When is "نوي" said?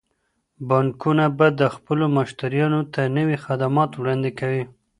3.17-3.37